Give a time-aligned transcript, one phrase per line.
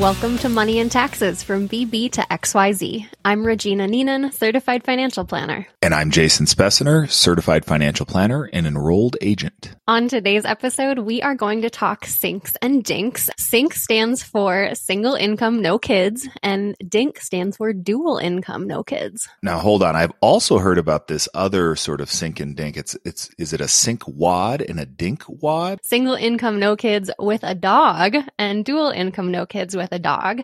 [0.00, 3.08] Welcome to Money and Taxes from BB to XYZ.
[3.24, 5.66] I'm Regina Neenan, certified financial planner.
[5.80, 9.74] And I'm Jason Speciner, certified financial planner and enrolled agent.
[9.88, 13.30] On today's episode, we are going to talk sinks and dinks.
[13.38, 19.28] SINK stands for single income, no kids, and DINK stands for dual income, no kids.
[19.42, 19.96] Now hold on.
[19.96, 22.76] I've also heard about this other sort of sink and dink.
[22.76, 25.80] It's it's is it a sink wad and a dink wad?
[25.84, 30.42] Single income, no kids with a dog, and dual income, no kids with a dog.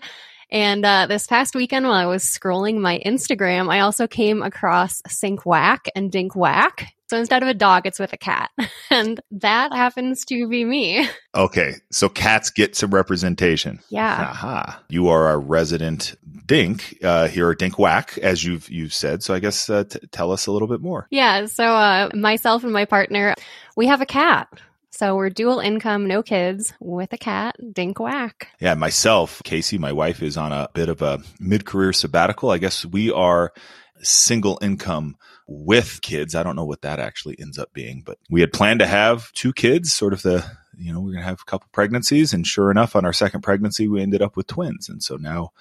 [0.52, 5.00] And uh, this past weekend, while I was scrolling my Instagram, I also came across
[5.08, 6.86] SINKWAC and DINKWAC.
[7.08, 8.50] So instead of a dog, it's with a cat.
[8.90, 11.08] And that happens to be me.
[11.34, 11.76] Okay.
[11.90, 13.80] So cats get some representation.
[13.88, 14.28] Yeah.
[14.30, 14.82] Aha.
[14.90, 19.22] You are our resident dink uh, here at DINKWAC, as you've you've said.
[19.22, 21.06] So I guess uh, t- tell us a little bit more.
[21.10, 21.46] Yeah.
[21.46, 23.34] So uh, myself and my partner,
[23.76, 24.48] we have a cat.
[24.94, 28.32] So we're dual income, no kids, with a cat, DINKWAC.
[28.60, 32.50] Yeah, myself, Casey, my wife is on a bit of a mid-career sabbatical.
[32.50, 33.54] I guess we are
[34.02, 35.16] single income
[35.48, 36.34] with kids.
[36.34, 39.32] I don't know what that actually ends up being, but we had planned to have
[39.32, 40.44] two kids, sort of the
[40.76, 42.32] you know, we're going to have a couple pregnancies.
[42.32, 44.88] And sure enough, on our second pregnancy, we ended up with twins.
[44.88, 45.52] And so now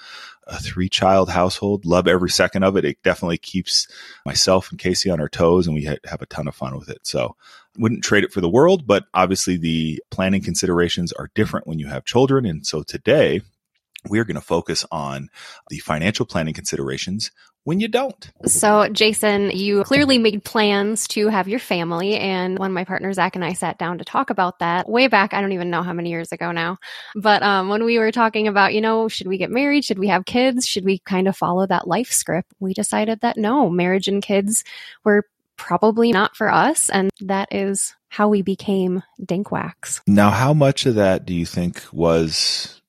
[0.47, 2.85] a three child household, love every second of it.
[2.85, 3.87] It definitely keeps
[4.25, 7.05] myself and Casey on our toes and we have a ton of fun with it.
[7.05, 7.35] So
[7.77, 11.87] wouldn't trade it for the world, but obviously the planning considerations are different when you
[11.87, 12.45] have children.
[12.45, 13.41] And so today
[14.09, 15.29] we're going to focus on
[15.69, 17.31] the financial planning considerations
[17.63, 18.31] when you don't.
[18.45, 22.15] So, Jason, you clearly made plans to have your family.
[22.15, 25.33] And when my partner Zach and I sat down to talk about that way back,
[25.33, 26.77] I don't even know how many years ago now.
[27.15, 29.85] But um, when we were talking about, you know, should we get married?
[29.85, 30.67] Should we have kids?
[30.67, 32.51] Should we kind of follow that life script?
[32.59, 34.63] We decided that no, marriage and kids
[35.03, 35.25] were
[35.57, 36.89] probably not for us.
[36.89, 40.01] And that is how we became DINKWACs.
[40.07, 42.80] Now, how much of that do you think was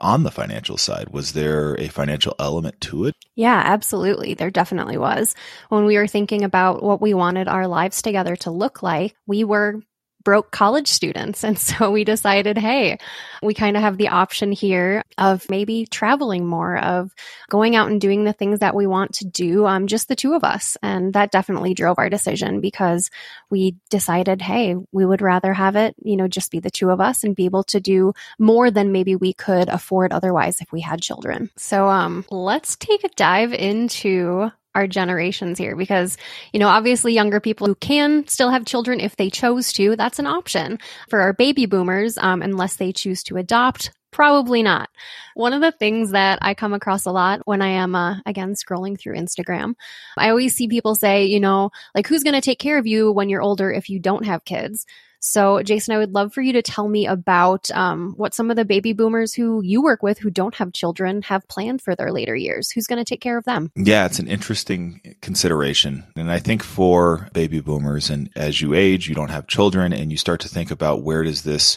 [0.00, 1.10] on the financial side?
[1.10, 3.14] Was there a financial element to it?
[3.34, 4.34] Yeah, absolutely.
[4.34, 5.34] There definitely was.
[5.68, 9.44] When we were thinking about what we wanted our lives together to look like, we
[9.44, 9.80] were
[10.22, 11.44] broke college students.
[11.44, 12.98] And so we decided, hey,
[13.42, 17.14] we kind of have the option here of maybe traveling more, of
[17.48, 20.34] going out and doing the things that we want to do, um, just the two
[20.34, 20.76] of us.
[20.82, 23.10] And that definitely drove our decision because
[23.50, 27.00] we decided, hey, we would rather have it, you know, just be the two of
[27.00, 30.80] us and be able to do more than maybe we could afford otherwise if we
[30.80, 31.50] had children.
[31.56, 36.16] So um, let's take a dive into our generations here because,
[36.52, 40.18] you know, obviously younger people who can still have children if they chose to, that's
[40.18, 40.78] an option.
[41.08, 44.90] For our baby boomers, um, unless they choose to adopt, Probably not.
[45.34, 48.54] One of the things that I come across a lot when I am, uh, again,
[48.54, 49.74] scrolling through Instagram,
[50.18, 53.12] I always see people say, you know, like, who's going to take care of you
[53.12, 54.84] when you're older if you don't have kids?
[55.20, 58.56] So, Jason, I would love for you to tell me about um, what some of
[58.56, 62.10] the baby boomers who you work with who don't have children have planned for their
[62.10, 62.70] later years.
[62.70, 63.70] Who's going to take care of them?
[63.76, 66.06] Yeah, it's an interesting consideration.
[66.16, 70.10] And I think for baby boomers, and as you age, you don't have children, and
[70.10, 71.76] you start to think about where does this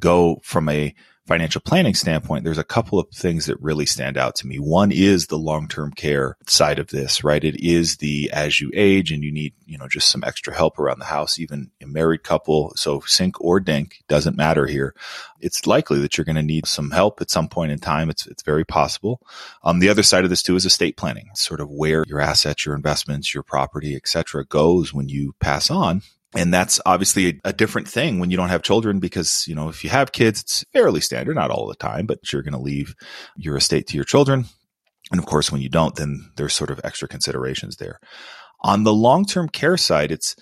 [0.00, 0.94] go from a
[1.26, 4.58] financial planning standpoint, there's a couple of things that really stand out to me.
[4.58, 7.42] One is the long-term care side of this, right?
[7.42, 10.78] It is the as you age and you need, you know, just some extra help
[10.78, 12.72] around the house, even a married couple.
[12.76, 14.94] So sink or dink doesn't matter here.
[15.40, 18.10] It's likely that you're going to need some help at some point in time.
[18.10, 19.20] It's, it's very possible.
[19.62, 22.66] Um, the other side of this too is estate planning, sort of where your assets,
[22.66, 26.02] your investments, your property, et cetera, goes when you pass on
[26.34, 29.68] and that's obviously a, a, different thing when you don't have children because you know
[29.68, 32.58] if you have kids it's fairly standard not all the time but you're going to
[32.58, 32.94] leave
[33.36, 34.46] your estate to your children.
[35.10, 37.98] And of course when you don't then there's sort of extra considerations there.
[38.62, 40.34] On the long-term care side it's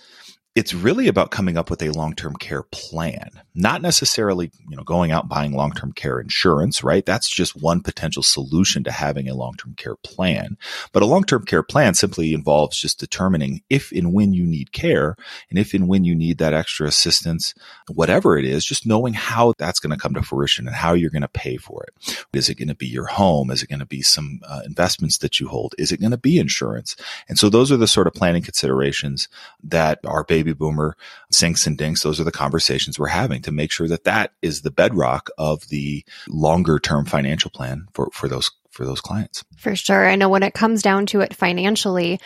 [0.55, 5.11] it's really about coming up with a long-term care plan, not necessarily, you know, going
[5.11, 7.07] out and buying long-term care insurance, right?
[7.07, 10.57] That's just one potential solution to having a long-term care plan.
[10.91, 15.15] But a long-term care plan simply involves just determining if and when you need care
[15.49, 17.55] and if and when you need that extra assistance,
[17.91, 21.09] whatever it is, just knowing how that's going to come to fruition and how you're
[21.09, 22.25] going to pay for it.
[22.31, 23.49] Is it going to be your home?
[23.49, 25.73] Is it going to be some uh, investments that you hold?
[25.79, 26.95] Is it going to be insurance?
[27.27, 29.27] And so those are the sort of planning considerations
[29.63, 30.95] that are based baby boomer
[31.31, 32.03] sinks and dinks.
[32.03, 35.67] Those are the conversations we're having to make sure that that is the bedrock of
[35.69, 39.43] the longer term financial plan for, for those, for those clients.
[39.57, 40.07] For sure.
[40.07, 42.19] I know when it comes down to it financially,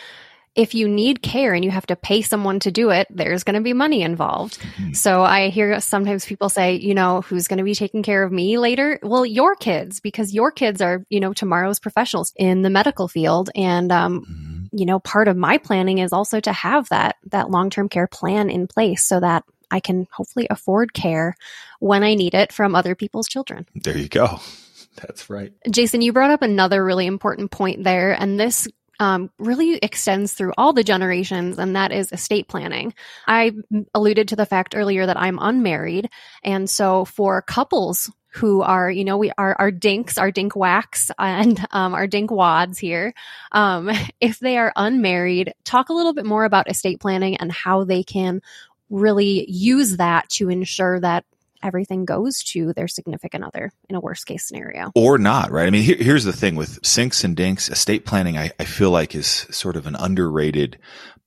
[0.54, 3.54] if you need care and you have to pay someone to do it, there's going
[3.54, 4.58] to be money involved.
[4.58, 4.92] Mm-hmm.
[4.92, 8.32] So I hear sometimes people say, you know, who's going to be taking care of
[8.32, 8.98] me later?
[9.02, 13.50] Well, your kids, because your kids are, you know, tomorrow's professionals in the medical field.
[13.54, 17.50] And, um, mm-hmm you know, part of my planning is also to have that that
[17.50, 21.34] long-term care plan in place so that I can hopefully afford care
[21.78, 23.66] when I need it from other people's children.
[23.74, 24.40] There you go.
[24.96, 25.52] That's right.
[25.70, 28.66] Jason, you brought up another really important point there, and this
[29.00, 32.94] um, really extends through all the generations, and that is estate planning.
[33.26, 33.52] I
[33.94, 36.10] alluded to the fact earlier that I'm unmarried.
[36.42, 41.64] And so for couples who are, you know, we are our dinks, our DINKWACs and
[41.70, 43.14] um, our dink wads here.
[43.52, 43.90] Um,
[44.20, 48.02] if they are unmarried, talk a little bit more about estate planning and how they
[48.02, 48.42] can
[48.90, 51.24] really use that to ensure that
[51.62, 54.92] everything goes to their significant other in a worst case scenario.
[54.94, 55.66] Or not, right?
[55.66, 58.90] I mean, here, here's the thing with sinks and dinks, estate planning, I, I feel
[58.90, 60.78] like is sort of an underrated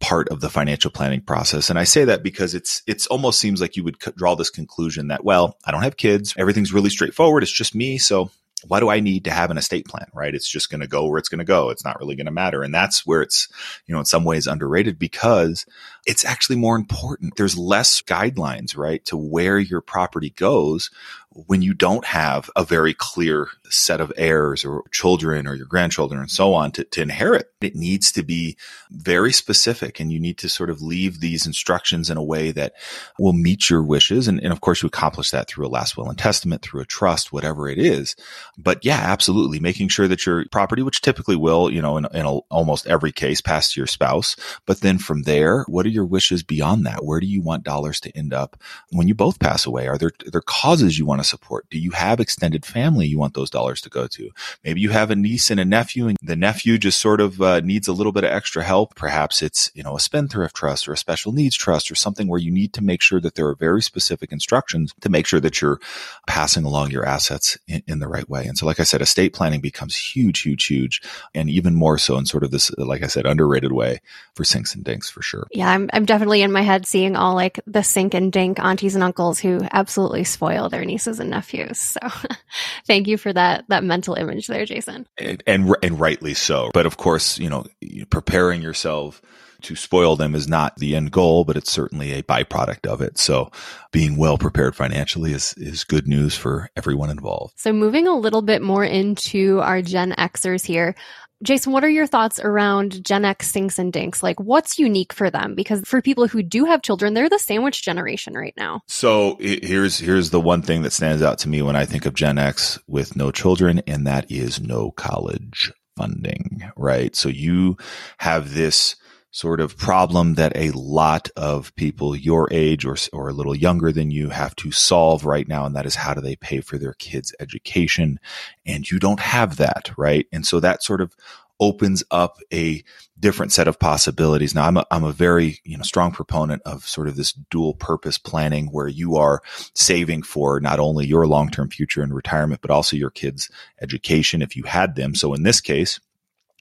[0.01, 1.69] part of the financial planning process.
[1.69, 5.07] And I say that because it's, it's almost seems like you would draw this conclusion
[5.07, 6.33] that, well, I don't have kids.
[6.37, 7.43] Everything's really straightforward.
[7.43, 7.97] It's just me.
[7.97, 8.31] So
[8.67, 10.35] why do I need to have an estate plan, right?
[10.35, 11.69] It's just going to go where it's going to go.
[11.69, 12.63] It's not really going to matter.
[12.63, 13.47] And that's where it's,
[13.87, 15.65] you know, in some ways underrated because
[16.05, 17.35] it's actually more important.
[17.37, 20.91] There's less guidelines, right, to where your property goes
[21.33, 26.19] when you don't have a very clear set of heirs or children or your grandchildren
[26.19, 27.51] and so on to, to inherit.
[27.61, 28.57] It needs to be
[28.89, 32.73] very specific and you need to sort of leave these instructions in a way that
[33.17, 34.27] will meet your wishes.
[34.27, 36.85] And, and of course you accomplish that through a last will and testament, through a
[36.85, 38.15] trust, whatever it is.
[38.57, 42.25] But yeah, absolutely making sure that your property, which typically will, you know, in, in
[42.25, 44.35] a, almost every case pass to your spouse.
[44.65, 47.05] But then from there, what are your wishes beyond that?
[47.05, 49.87] Where do you want dollars to end up when you both pass away?
[49.87, 51.69] Are there, are there causes you want to support?
[51.69, 54.29] Do you have extended family you want those dollars to go to?
[54.63, 57.59] Maybe you have a niece and a nephew and the nephew just sort of uh,
[57.61, 58.95] needs a little bit of extra help.
[58.95, 62.39] Perhaps it's, you know, a spendthrift trust or a special needs trust or something where
[62.39, 65.61] you need to make sure that there are very specific instructions to make sure that
[65.61, 65.79] you're
[66.27, 68.45] passing along your assets in, in the right way.
[68.45, 71.01] And so, like I said, estate planning becomes huge, huge, huge,
[71.33, 74.01] and even more so in sort of this, like I said, underrated way
[74.35, 75.47] for sinks and dinks for sure.
[75.51, 78.95] Yeah, I'm, I'm definitely in my head seeing all like the sink and dink aunties
[78.95, 81.79] and uncles who absolutely spoil their nieces nieces and nephews.
[81.79, 81.99] So
[82.85, 85.07] thank you for that that mental image there, Jason.
[85.17, 86.71] And, and and rightly so.
[86.73, 87.65] But of course, you know,
[88.09, 89.21] preparing yourself
[89.63, 93.19] to spoil them is not the end goal, but it's certainly a byproduct of it.
[93.19, 93.51] So
[93.91, 97.53] being well prepared financially is, is good news for everyone involved.
[97.57, 100.95] So moving a little bit more into our Gen Xers here,
[101.43, 104.21] Jason, what are your thoughts around Gen X sinks and dinks?
[104.21, 105.55] Like, what's unique for them?
[105.55, 108.81] Because for people who do have children, they're the sandwich generation right now.
[108.87, 112.13] So here's here's the one thing that stands out to me when I think of
[112.13, 116.63] Gen X with no children, and that is no college funding.
[116.75, 117.15] Right.
[117.15, 117.77] So you
[118.19, 118.95] have this
[119.31, 123.91] sort of problem that a lot of people your age or, or a little younger
[123.91, 125.65] than you have to solve right now.
[125.65, 128.19] And that is how do they pay for their kids' education?
[128.65, 130.27] And you don't have that, right?
[130.33, 131.15] And so that sort of
[131.61, 132.83] opens up a
[133.19, 134.53] different set of possibilities.
[134.53, 137.75] Now I'm a, I'm a very, you know, strong proponent of sort of this dual
[137.75, 139.41] purpose planning where you are
[139.75, 143.49] saving for not only your long-term future and retirement, but also your kids'
[143.79, 145.13] education if you had them.
[145.13, 145.99] So in this case,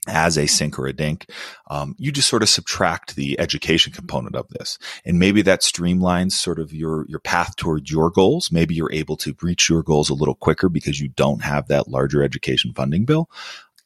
[0.09, 1.27] as a sink or a dink,
[1.69, 6.33] um, you just sort of subtract the education component of this, and maybe that streamlines
[6.33, 8.51] sort of your your path towards your goals.
[8.51, 11.89] Maybe you're able to reach your goals a little quicker because you don't have that
[11.89, 13.29] larger education funding bill.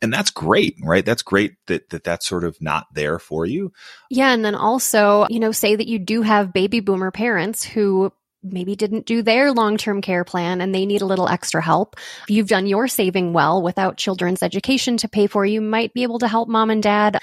[0.03, 1.05] And that's great, right?
[1.05, 3.73] That's great that, that that's sort of not there for you.
[4.11, 4.33] Yeah.
[4.33, 8.13] And then also, you know, say that you do have baby boomer parents who
[8.45, 11.97] maybe didn't do their long term care plan and they need a little extra help.
[12.25, 16.03] If you've done your saving well without children's education to pay for, you might be
[16.03, 17.19] able to help mom and dad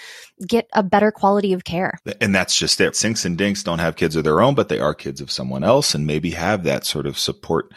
[0.47, 1.99] get a better quality of care.
[2.19, 2.95] And that's just it.
[2.95, 5.63] Sinks and dinks don't have kids of their own, but they are kids of someone
[5.63, 7.71] else and maybe have that sort of support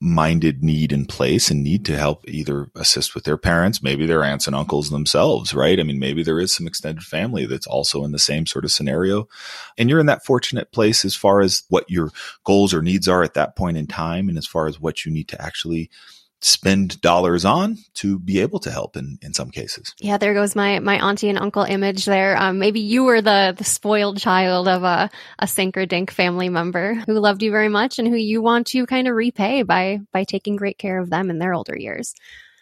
[0.00, 4.22] minded need in place and need to help either assist with their parents, maybe their
[4.22, 5.80] aunts and uncles themselves, right?
[5.80, 8.70] I mean, maybe there is some extended family that's also in the same sort of
[8.70, 9.28] scenario.
[9.76, 12.10] And you're in that fortunate place as far as what your
[12.44, 15.10] goals or needs are at that point in time and as far as what you
[15.10, 15.90] need to actually
[16.40, 19.92] spend dollars on to be able to help in, in some cases.
[20.00, 22.36] Yeah, there goes my, my auntie and uncle image there.
[22.36, 26.48] Um, maybe you were the, the spoiled child of a, a sink or dink family
[26.48, 29.98] member who loved you very much and who you want to kind of repay by,
[30.12, 32.14] by taking great care of them in their older years.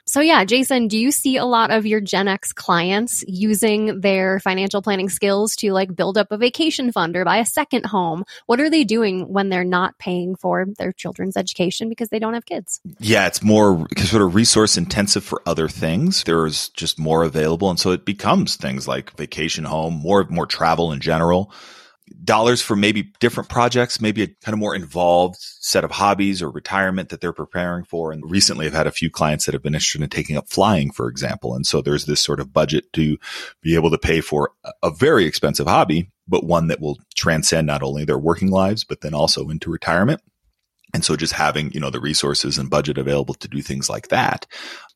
[0.09, 4.39] So yeah, Jason, do you see a lot of your Gen X clients using their
[4.39, 8.25] financial planning skills to like build up a vacation fund or buy a second home?
[8.47, 12.35] What are they doing when they're not paying for their children's education because they don't
[12.35, 12.81] have kids?
[13.01, 16.23] Yeah, it's more sort of resource intensive for other things.
[16.23, 17.69] There's just more available.
[17.69, 21.53] And so it becomes things like vacation home, more, more travel in general
[22.25, 26.51] dollars for maybe different projects, maybe a kind of more involved set of hobbies or
[26.51, 28.13] retirement that they're preparing for.
[28.13, 30.91] And recently I've had a few clients that have been interested in taking up flying,
[30.91, 31.55] for example.
[31.55, 33.19] And so there's this sort of budget to
[33.61, 37.83] be able to pay for a very expensive hobby, but one that will transcend not
[37.83, 40.21] only their working lives, but then also into retirement.
[40.97, 44.09] And so just having, you know, the resources and budget available to do things like
[44.09, 44.47] that,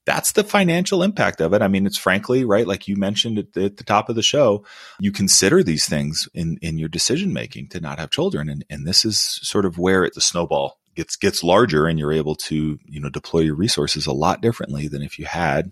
[0.06, 1.60] that's the financial impact of it.
[1.60, 4.22] I mean, it's frankly, right, like you mentioned at the, at the top of the
[4.22, 4.64] show,
[4.98, 8.48] you consider these things in, in your decision making to not have children.
[8.48, 12.14] And, and this is sort of where it, the snowball gets gets larger and you're
[12.14, 15.70] able to, you know, deploy your resources a lot differently than if you had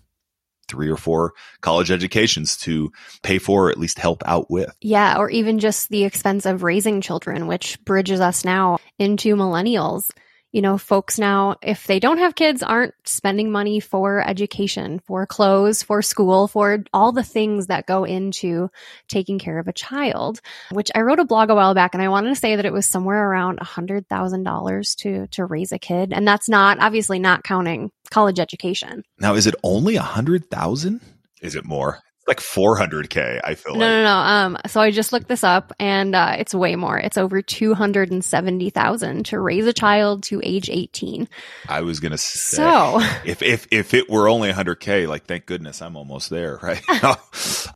[0.69, 4.71] three or four college educations to pay for or at least help out with.
[4.81, 10.11] Yeah, or even just the expense of raising children, which bridges us now into millennials
[10.53, 15.27] you know, folks now, if they don't have kids, aren't spending money for education, for
[15.27, 18.71] clothes, for school, for all the things that go into
[19.09, 20.41] taking care of a child,
[20.73, 22.73] which I wrote a blog a while back and I wanted to say that it
[22.73, 26.13] was somewhere around a hundred thousand dollars to, to raise a kid.
[26.13, 29.03] And that's not obviously not counting college education.
[29.19, 31.03] Now, is it only a hundred thousand?
[31.43, 32.01] Is it more?
[32.29, 33.89] Like 400k i feel no like.
[33.89, 34.17] no no.
[34.17, 36.99] Um so i just looked this up and uh, it's way more.
[36.99, 41.29] It's over 270000 to raise a child to age 18
[41.69, 45.83] i was gonna say so if if if it were only 100k like thank goodness
[45.83, 46.83] i'm almost there right?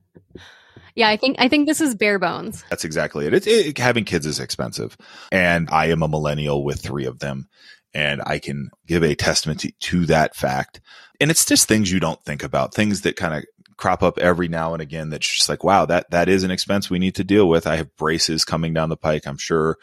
[0.94, 2.64] Yeah i think i think this is bare bones.
[2.68, 3.32] That's exactly it.
[3.34, 4.96] It's it, having kids is expensive.
[5.30, 7.48] And i am a millennial with three of them
[7.94, 10.80] and i can give a testament to, to that fact.
[11.20, 13.44] And it's just things you don't think about things that kind of
[13.76, 16.88] crop up every now and again that's just like, wow, that, that is an expense
[16.88, 17.66] we need to deal with.
[17.66, 19.26] I have braces coming down the pike.
[19.26, 19.78] I'm sure,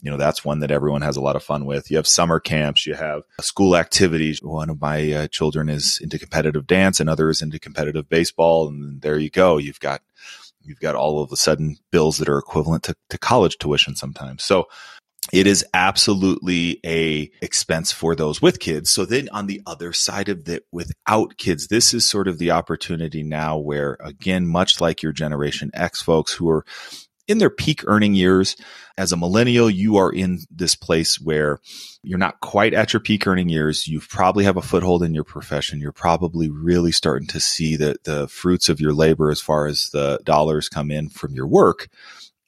[0.00, 1.90] you know, that's one that everyone has a lot of fun with.
[1.90, 4.42] You have summer camps, you have school activities.
[4.42, 8.68] One of my uh, children is into competitive dance and others into competitive baseball.
[8.68, 9.58] And there you go.
[9.58, 10.02] You've got,
[10.62, 14.44] you've got all of a sudden bills that are equivalent to, to college tuition sometimes.
[14.44, 14.66] So
[15.32, 18.90] it is absolutely a expense for those with kids.
[18.90, 22.50] So then on the other side of it, without kids, this is sort of the
[22.50, 26.64] opportunity now where again, much like your generation X folks who are
[27.26, 28.54] in their peak earning years,
[28.98, 31.58] as a millennial, you are in this place where
[32.02, 33.88] you're not quite at your peak earning years.
[33.88, 35.80] You probably have a foothold in your profession.
[35.80, 39.88] You're probably really starting to see the, the fruits of your labor as far as
[39.90, 41.88] the dollars come in from your work.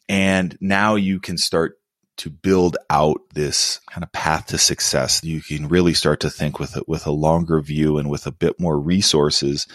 [0.09, 1.79] And now you can start
[2.17, 5.23] to build out this kind of path to success.
[5.23, 8.33] You can really start to think with a, with a longer view and with a
[8.33, 9.67] bit more resources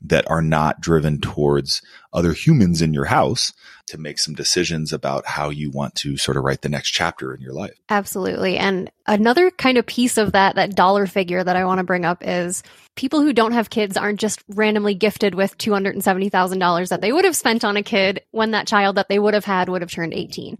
[0.00, 3.52] that are not driven towards other humans in your house
[3.86, 7.34] to make some decisions about how you want to sort of write the next chapter
[7.34, 7.74] in your life.
[7.88, 8.56] Absolutely.
[8.56, 12.04] And another kind of piece of that that dollar figure that I want to bring
[12.04, 12.62] up is
[12.96, 17.36] people who don't have kids aren't just randomly gifted with $270,000 that they would have
[17.36, 20.14] spent on a kid when that child that they would have had would have turned
[20.14, 20.58] 18.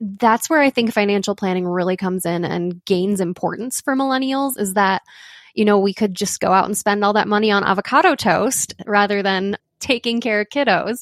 [0.00, 4.74] That's where I think financial planning really comes in and gains importance for millennials is
[4.74, 5.02] that
[5.54, 8.74] you know, we could just go out and spend all that money on avocado toast
[8.86, 11.00] rather than taking care of kiddos.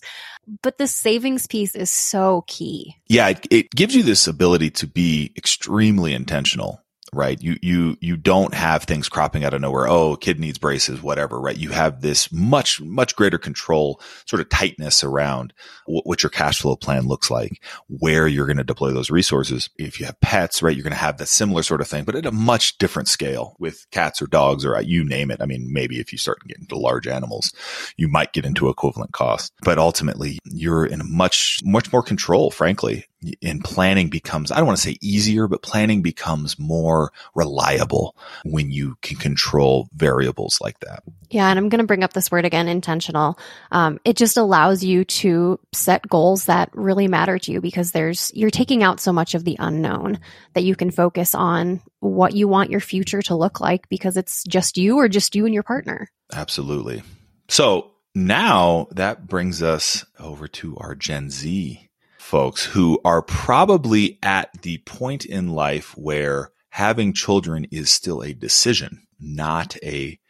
[0.63, 2.97] But the savings piece is so key.
[3.07, 7.41] Yeah, it, it gives you this ability to be extremely intentional right?
[7.41, 9.89] You, you, you don't have things cropping out of nowhere.
[9.89, 11.57] Oh, kid needs braces, whatever, right?
[11.57, 15.53] You have this much, much greater control, sort of tightness around
[15.87, 19.71] w- what your cash flow plan looks like, where you're going to deploy those resources.
[19.79, 22.15] If you have pets, right, you're going to have that similar sort of thing, but
[22.15, 25.41] at a much different scale with cats or dogs or uh, you name it.
[25.41, 27.53] I mean, maybe if you start getting to large animals,
[27.97, 33.07] you might get into equivalent cost, but ultimately you're in much, much more control, frankly,
[33.43, 38.71] and planning becomes, I don't want to say easier, but planning becomes more reliable when
[38.71, 41.03] you can control variables like that.
[41.31, 41.49] Yeah.
[41.49, 43.39] And I'm going to bring up this word again, intentional.
[43.73, 48.33] Um, it just allows you to set goals that really matter to you because there's,
[48.35, 50.21] you're taking out so much of the unknown
[50.55, 54.45] that you can focus on what you want your future to look like because it's
[54.45, 56.09] just you or just you and your partner.
[56.33, 57.03] Absolutely.
[57.49, 61.88] So now that brings us over to our Gen Z
[62.29, 68.35] folks who are probably at the point in life where having children is still a
[68.35, 70.21] decision, not a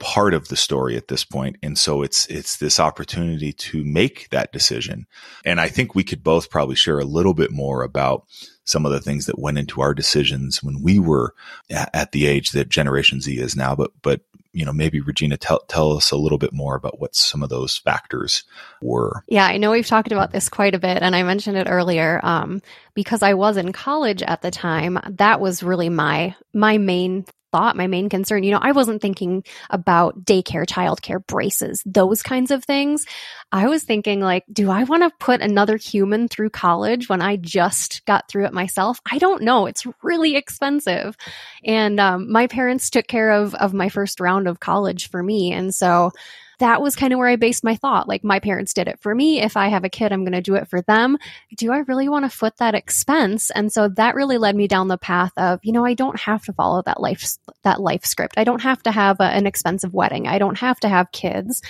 [0.00, 1.24] part of the story at this.
[1.62, 5.06] And so it's, it's this opportunity to make that decision.
[5.44, 8.24] And I think we could both probably share a little bit more about
[8.66, 11.34] some of the things that went into our decisions when we were
[11.70, 13.74] at, the age that Generation Z is now.
[13.74, 14.20] But, but
[14.52, 17.50] you know, maybe Regina tell tell us a little bit more about what some of
[17.50, 18.42] those factors
[18.80, 19.22] were.
[19.28, 22.20] Yeah, I know we've talked about this quite a bit, and I mentioned it earlier.
[22.22, 22.62] Um,
[22.94, 27.76] because I was in college at the time, that was really my my main thought,
[27.76, 28.42] my main concern.
[28.42, 33.04] You know, I wasn't thinking about daycare, childcare, braces, those kinds of things.
[33.52, 37.36] I was thinking like, do I want to put another human through college when I
[37.36, 39.00] just got through it myself?
[39.10, 39.66] I don't know.
[39.66, 41.16] It's really expensive.
[41.64, 45.52] And um, my parents took care of of my first round of college for me.
[45.52, 46.12] And so
[46.58, 48.08] that was kind of where I based my thought.
[48.08, 49.40] Like my parents did it for me.
[49.40, 51.18] If I have a kid, I'm going to do it for them.
[51.56, 53.50] Do I really want to foot that expense?
[53.50, 56.44] And so that really led me down the path of, you know, I don't have
[56.44, 58.34] to follow that life, that life script.
[58.36, 60.26] I don't have to have a, an expensive wedding.
[60.26, 61.62] I don't have to have kids.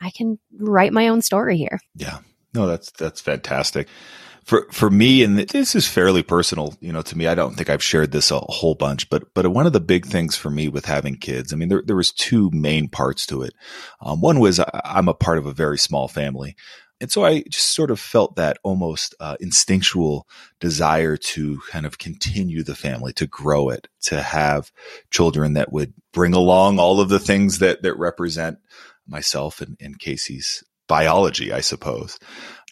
[0.00, 1.80] I can write my own story here.
[1.94, 2.18] Yeah.
[2.52, 3.88] No, that's, that's fantastic
[4.44, 7.26] for for me, and this is fairly personal, you know, to me.
[7.26, 10.06] I don't think I've shared this a whole bunch, but but one of the big
[10.06, 13.42] things for me with having kids, I mean, there there was two main parts to
[13.42, 13.54] it.
[14.00, 16.56] Um, one was I'm a part of a very small family,
[17.00, 20.28] and so I just sort of felt that almost uh, instinctual
[20.60, 24.70] desire to kind of continue the family, to grow it, to have
[25.10, 28.58] children that would bring along all of the things that that represent
[29.06, 32.18] myself and, and Casey's biology, I suppose.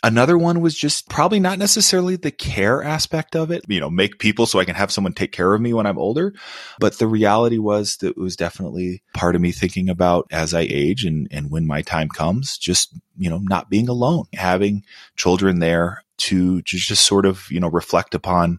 [0.05, 4.19] Another one was just probably not necessarily the care aspect of it, you know, make
[4.19, 6.35] people so I can have someone take care of me when I'm older.
[6.81, 10.63] But the reality was that it was definitely part of me thinking about as I
[10.63, 15.61] age and, and when my time comes, just, you know, not being alone, having children
[15.61, 18.59] there to just, sort of, you know, reflect upon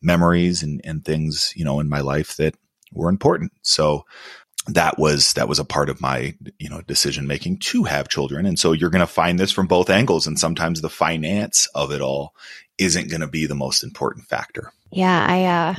[0.00, 2.54] memories and, and things, you know, in my life that
[2.92, 3.52] were important.
[3.62, 4.04] So
[4.66, 8.46] that was that was a part of my you know decision making to have children
[8.46, 11.92] and so you're going to find this from both angles and sometimes the finance of
[11.92, 12.34] it all
[12.78, 15.74] isn't going to be the most important factor yeah i uh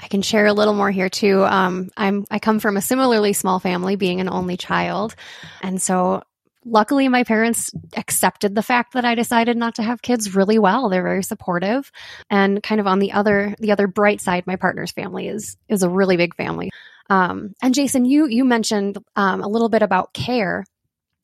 [0.00, 1.44] I can share a little more here too.
[1.44, 5.14] Um, I'm I come from a similarly small family, being an only child,
[5.60, 6.22] and so
[6.64, 10.88] luckily my parents accepted the fact that I decided not to have kids really well.
[10.88, 11.92] They're very supportive,
[12.30, 15.82] and kind of on the other the other bright side, my partner's family is is
[15.82, 16.70] a really big family.
[17.12, 20.64] Um, and Jason, you you mentioned um, a little bit about care,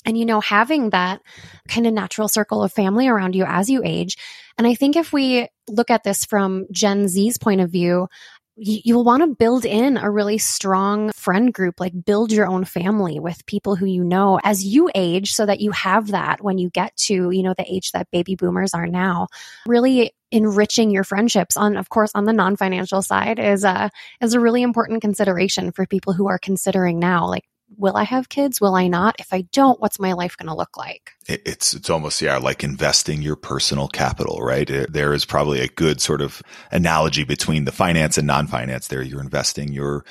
[0.05, 1.23] and you know having that
[1.67, 4.19] kind of natural circle of family around you as you age.
[4.59, 8.09] And I think if we look at this from Gen Z's point of view,
[8.59, 13.21] you'll want to build in a really strong friend group, like build your own family
[13.21, 16.71] with people who you know as you age so that you have that when you
[16.71, 19.29] get to, you know, the age that baby boomers are now.
[19.67, 24.41] Really enriching your friendships on of course on the non-financial side is a is a
[24.41, 27.45] really important consideration for people who are considering now like
[27.77, 28.61] will I have kids?
[28.61, 29.17] Will I not?
[29.19, 31.13] If I don't, what's my life going to look like?
[31.27, 34.69] It's it's almost yeah like investing your personal capital, right?
[34.69, 38.89] It, there is probably a good sort of analogy between the finance and non-finance.
[38.89, 40.05] There, you're investing your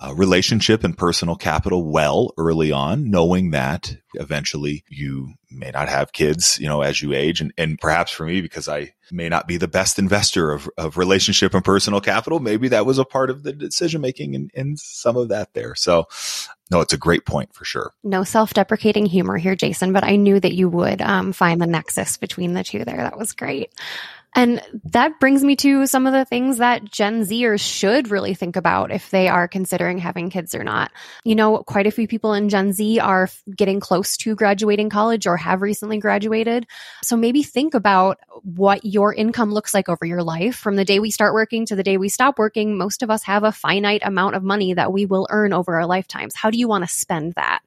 [0.00, 6.12] uh, relationship and personal capital well early on, knowing that eventually you may not have
[6.12, 7.40] kids, you know, as you age.
[7.40, 10.96] And, and perhaps for me, because I may not be the best investor of, of
[10.96, 14.78] relationship and personal capital, maybe that was a part of the decision making and, and
[14.78, 15.74] some of that there.
[15.74, 16.06] So
[16.70, 17.92] no, it's a great point for sure.
[18.04, 21.66] No self deprecating humor here, Jason, but I knew that you would um, find the
[21.66, 22.98] nexus between the two there.
[22.98, 23.72] That was great.
[24.34, 28.56] And that brings me to some of the things that Gen Zers should really think
[28.56, 30.92] about if they are considering having kids or not.
[31.24, 35.26] You know, quite a few people in Gen Z are getting close to graduating college
[35.26, 36.66] or have recently graduated.
[37.02, 40.56] So maybe think about what your income looks like over your life.
[40.56, 43.22] From the day we start working to the day we stop working, most of us
[43.24, 46.34] have a finite amount of money that we will earn over our lifetimes.
[46.36, 47.60] How do you want to spend that?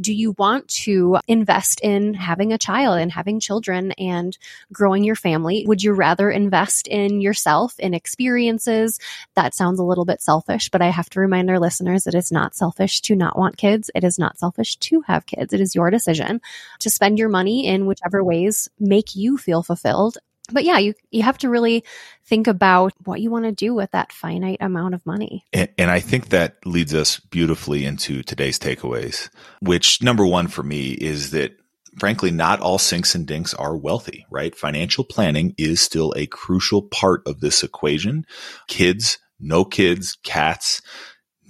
[0.00, 4.36] Do you want to invest in having a child and having children and
[4.72, 5.64] growing your family?
[5.66, 8.98] Would you rather rather invest in yourself, in experiences.
[9.34, 12.32] That sounds a little bit selfish, but I have to remind our listeners it is
[12.32, 13.90] not selfish to not want kids.
[13.94, 15.52] It is not selfish to have kids.
[15.52, 16.40] It is your decision
[16.80, 20.16] to spend your money in whichever ways make you feel fulfilled
[20.50, 21.84] but yeah, you you have to really
[22.24, 25.44] think about what you want to do with that finite amount of money.
[25.52, 29.28] And, and, I think that leads us beautifully into today's takeaways,
[29.60, 31.58] which number one for me is that
[31.98, 34.54] frankly, not all sinks and dinks are wealthy, right?
[34.54, 38.24] Financial planning is still a crucial part of this equation.
[38.66, 40.82] Kids, no kids, cats,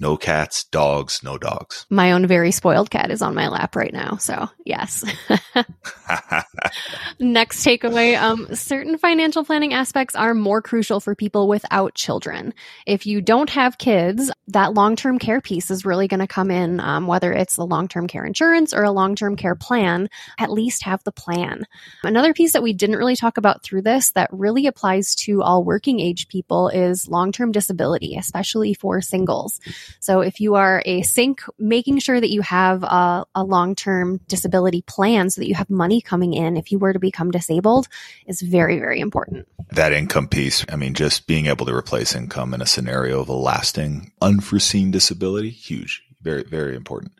[0.00, 1.86] no cats, dogs, no dogs.
[1.90, 4.16] My own very spoiled cat is on my lap right now.
[4.16, 5.04] So, yes.
[7.18, 12.54] Next takeaway um, certain financial planning aspects are more crucial for people without children.
[12.86, 16.50] If you don't have kids, that long term care piece is really going to come
[16.50, 20.08] in, um, whether it's the long term care insurance or a long term care plan,
[20.38, 21.64] at least have the plan.
[22.02, 25.64] Another piece that we didn't really talk about through this that really applies to all
[25.64, 29.60] working age people is long term disability, especially for singles.
[30.00, 34.20] So if you are a sink, making sure that you have a, a long term
[34.28, 37.88] disability plan so that you have money coming in if you were to become disabled
[38.26, 39.48] is very, very important.
[39.70, 43.28] That income piece, I mean, just being able to replace income in a scenario of
[43.28, 47.12] a lasting, unforeseen disability, huge, very, very important.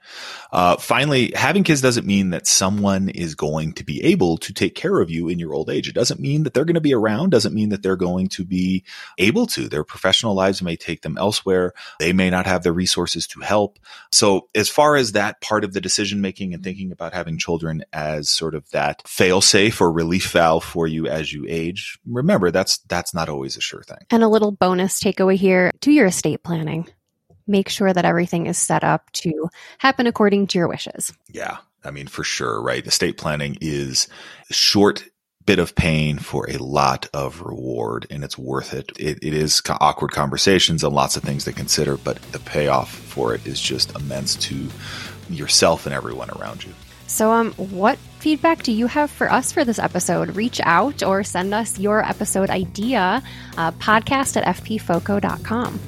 [0.50, 4.74] Uh, finally, having kids doesn't mean that someone is going to be able to take
[4.74, 5.88] care of you in your old age.
[5.88, 8.44] It doesn't mean that they're going to be around, doesn't mean that they're going to
[8.44, 8.84] be
[9.16, 9.68] able to.
[9.68, 11.74] Their professional lives may take them elsewhere.
[12.00, 13.78] They may not have the resources to help.
[14.12, 17.84] So as far as that part of the decision making and thinking about having children
[17.92, 22.50] as sort of that fail safe or relief valve for you as you age, remember
[22.50, 23.98] that's, that's not always a sure thing.
[24.10, 26.88] And a little bonus takeaway here do your estate planning
[27.48, 31.12] make sure that everything is set up to happen according to your wishes.
[31.30, 31.58] Yeah.
[31.84, 32.86] I mean, for sure, right?
[32.86, 34.08] Estate planning is
[34.50, 35.04] a short
[35.46, 38.92] bit of pain for a lot of reward and it's worth it.
[38.98, 39.18] it.
[39.22, 43.46] It is awkward conversations and lots of things to consider, but the payoff for it
[43.46, 44.68] is just immense to
[45.30, 46.74] yourself and everyone around you.
[47.06, 50.36] So, um, what feedback do you have for us for this episode?
[50.36, 53.22] Reach out or send us your episode idea,
[53.56, 55.80] uh, podcast at fpfoco.com.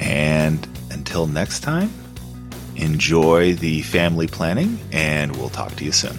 [0.00, 0.66] And
[1.12, 1.92] until next time,
[2.76, 6.18] enjoy the family planning, and we'll talk to you soon.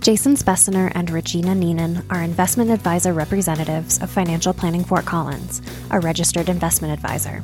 [0.00, 6.00] Jason Speciner and Regina Neenan are investment advisor representatives of Financial Planning Fort Collins, a
[6.00, 7.40] registered investment advisor.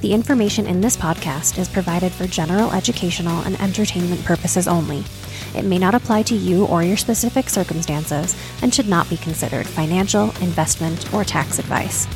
[0.00, 5.04] The information in this podcast is provided for general educational and entertainment purposes only.
[5.54, 9.66] It may not apply to you or your specific circumstances and should not be considered
[9.66, 12.06] financial, investment, or tax advice.